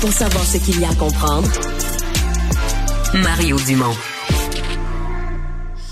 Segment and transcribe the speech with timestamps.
[0.00, 1.48] pour savoir ce qu'il y a à comprendre.
[3.14, 3.94] Mario Dumont.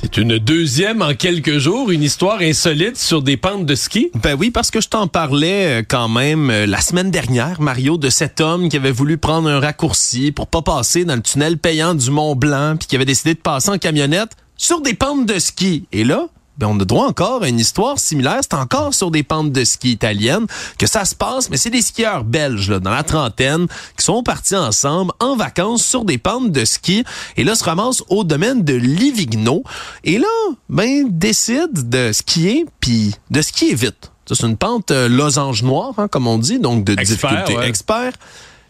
[0.00, 4.10] C'est une deuxième en quelques jours, une histoire insolite sur des pentes de ski?
[4.22, 7.96] Ben oui, parce que je t'en parlais euh, quand même euh, la semaine dernière, Mario,
[7.96, 11.58] de cet homme qui avait voulu prendre un raccourci pour pas passer dans le tunnel
[11.58, 15.26] payant du Mont Blanc, puis qui avait décidé de passer en camionnette sur des pentes
[15.26, 15.86] de ski.
[15.92, 16.28] Et là,
[16.58, 18.38] ben on a droit encore à une histoire similaire.
[18.42, 20.46] C'est encore sur des pentes de ski italiennes
[20.78, 23.66] que ça se passe, mais c'est des skieurs belges là, dans la trentaine
[23.96, 27.04] qui sont partis ensemble en vacances sur des pentes de ski
[27.36, 29.62] et là se ramassent au domaine de Livigno
[30.04, 30.26] et là
[30.68, 34.12] ben décident de skier puis de skier vite.
[34.28, 37.68] C'est une pente euh, losange noire, hein, comme on dit, donc de Expert, difficulté ouais.
[37.68, 38.12] expert.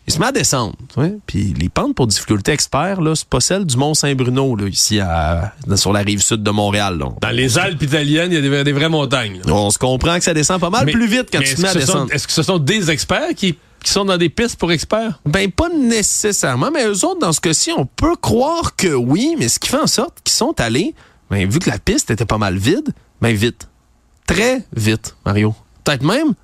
[0.08, 0.74] Il se met à descendre.
[0.96, 1.16] ouais.
[1.26, 5.52] Puis les pentes pour difficulté expert, là, c'est pas celle du Mont-Saint-Bruno, là, ici à,
[5.74, 6.96] sur la rive sud de Montréal.
[6.98, 7.06] Là.
[7.20, 9.40] Dans les Alpes italiennes, il y a des, des vraies montagnes.
[9.44, 9.52] là.
[9.52, 11.68] On se comprend que ça descend pas mal Mais- plus vite quand tu te mets
[11.68, 12.12] à descendre.
[12.12, 15.20] Est-ce que ce sont des experts qui, qui sont dans des pistes pour experts?
[15.26, 19.48] Ben, pas nécessairement, mais eux autres, dans ce cas-ci, on peut croire que oui, mais
[19.48, 20.94] ce qui fait en sorte qu'ils sont allés,
[21.30, 22.90] ben, vu que la piste était pas mal vide,
[23.20, 23.68] ben, vite.
[24.26, 25.54] Très vite, Mario.
[25.84, 26.34] Peut-être même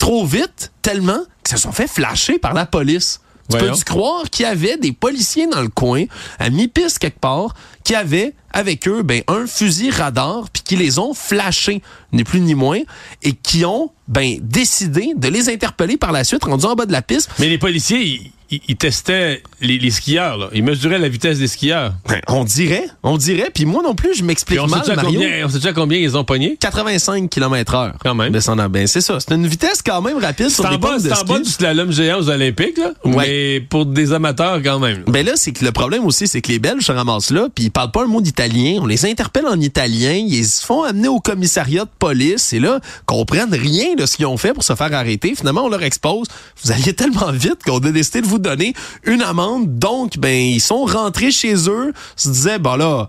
[0.00, 3.20] trop vite, tellement qu'ils se sont fait flasher par la police.
[3.48, 6.04] Tu peux-tu croire qu'il y avait des policiers dans le coin,
[6.38, 10.98] à mi-piste quelque part, qui avaient avec eux ben, un fusil radar, puis qui les
[11.00, 12.78] ont flashés, ni plus ni moins,
[13.22, 16.92] et qui ont ben, décidé de les interpeller par la suite, rendus en bas de
[16.92, 20.36] la piste, Mais les policiers, ils, ils- ils testaient les, les skieurs.
[20.38, 20.48] Là.
[20.52, 21.92] Ils mesuraient la vitesse des skieurs.
[22.08, 23.50] Ben, on dirait, on dirait.
[23.54, 25.02] Puis moi non plus, je m'explique mal, Mario.
[25.20, 26.56] combien, on sait-tu à combien ils ont pogné?
[26.58, 27.94] 85 km heure.
[28.02, 28.32] Quand même.
[28.32, 29.18] Ben, c'est ça.
[29.20, 31.48] C'est une vitesse quand même rapide sur en, des bas, de c'est en bas du
[31.50, 32.92] slalom géant aux Olympiques, là.
[33.04, 33.26] Ouais.
[33.26, 35.04] mais pour des amateurs quand même.
[35.06, 37.64] Ben là, c'est que le problème aussi, c'est que les Belges se ramassent là, puis
[37.64, 38.78] ils parlent pas un mot d'italien.
[38.82, 42.80] On les interpelle en italien, ils se font amener au commissariat de police, et là,
[43.06, 45.34] comprennent rien de ce qu'ils ont fait pour se faire arrêter.
[45.34, 46.26] Finalement, on leur expose.
[46.64, 48.74] Vous alliez tellement vite qu'on a décidé de vous donner
[49.04, 49.78] une amende.
[49.78, 53.08] Donc, ben, ils sont rentrés chez eux, se disaient, ben là,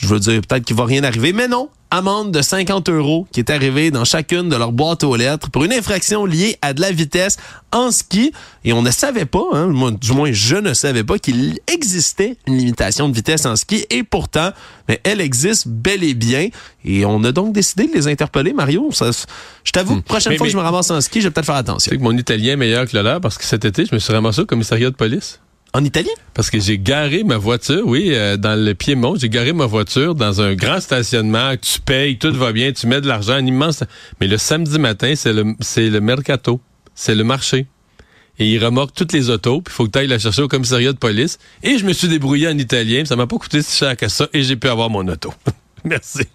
[0.00, 1.68] je veux dire, peut-être qu'il va rien arriver, mais non.
[1.96, 5.64] Amende de 50 euros qui est arrivée dans chacune de leurs boîtes aux lettres pour
[5.64, 7.38] une infraction liée à de la vitesse
[7.72, 8.32] en ski.
[8.64, 12.36] Et on ne savait pas, hein, moi, du moins je ne savais pas qu'il existait
[12.46, 13.86] une limitation de vitesse en ski.
[13.88, 14.50] Et pourtant,
[14.90, 16.48] mais elle existe bel et bien.
[16.84, 18.90] Et on a donc décidé de les interpeller, Mario.
[18.92, 19.10] Ça,
[19.64, 21.30] je t'avoue que prochaine Mais- fois mais- que je me ramasse en ski, je vais
[21.30, 21.90] peut-être faire Tu attention.
[21.90, 23.98] sais que mon italien est meilleur que le leur parce que cet été, je me
[24.00, 25.40] suis ramassé au commissariat de police.
[25.76, 25.84] En?
[26.32, 30.14] Parce que j'ai garé ma voiture, oui, euh, dans le Piémont, j'ai garé ma voiture
[30.14, 33.84] dans un grand stationnement, tu payes, tout va bien, tu mets de l'argent, un immense...
[34.18, 36.62] Mais le samedi matin, c'est le, c'est le mercato,
[36.94, 37.66] c'est le marché.
[38.38, 40.48] Et il remorque toutes les autos, puis il faut que tu ailles la chercher au
[40.48, 41.38] commissariat de police.
[41.62, 44.28] Et je me suis débrouillé en italien, ça m'a pas coûté si cher que ça,
[44.32, 45.34] et j'ai pu avoir mon auto.
[45.84, 46.26] Merci.